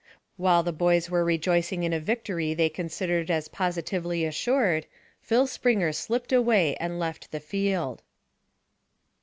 While 0.35 0.63
the 0.63 0.73
boys 0.73 1.11
were 1.11 1.23
rejoicing 1.23 1.83
in 1.83 1.93
a 1.93 1.99
victory 1.99 2.55
they 2.55 2.69
considered 2.69 3.29
as 3.29 3.47
positively 3.47 4.25
assured, 4.25 4.87
Phil 5.21 5.45
Springer 5.45 5.91
slipped 5.91 6.33
away 6.33 6.75
and 6.77 6.97
left 6.97 7.29
the 7.31 7.39
field. 7.39 8.01